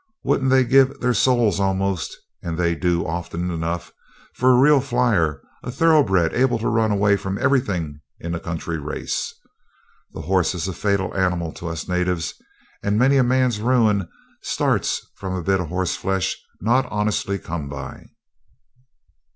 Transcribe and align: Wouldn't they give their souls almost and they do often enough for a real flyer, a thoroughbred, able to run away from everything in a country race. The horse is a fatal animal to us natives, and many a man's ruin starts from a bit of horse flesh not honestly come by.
Wouldn't 0.23 0.49
they 0.49 0.63
give 0.63 0.99
their 0.99 1.13
souls 1.13 1.59
almost 1.59 2.17
and 2.41 2.57
they 2.57 2.73
do 2.73 3.05
often 3.05 3.51
enough 3.51 3.93
for 4.33 4.51
a 4.51 4.57
real 4.59 4.81
flyer, 4.81 5.43
a 5.61 5.69
thoroughbred, 5.69 6.33
able 6.33 6.57
to 6.57 6.67
run 6.69 6.89
away 6.91 7.15
from 7.15 7.37
everything 7.37 7.99
in 8.19 8.33
a 8.33 8.39
country 8.39 8.79
race. 8.79 9.31
The 10.13 10.21
horse 10.21 10.55
is 10.55 10.67
a 10.67 10.73
fatal 10.73 11.15
animal 11.15 11.53
to 11.53 11.67
us 11.67 11.87
natives, 11.87 12.33
and 12.81 12.97
many 12.97 13.17
a 13.17 13.23
man's 13.23 13.59
ruin 13.61 14.09
starts 14.41 15.05
from 15.17 15.35
a 15.35 15.43
bit 15.43 15.59
of 15.59 15.67
horse 15.67 15.95
flesh 15.95 16.35
not 16.59 16.91
honestly 16.91 17.37
come 17.37 17.69
by. 17.69 18.07